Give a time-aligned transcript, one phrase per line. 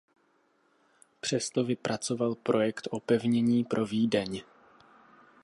[1.19, 4.43] Přesto vypracoval projekt opevnění pro Vídeň.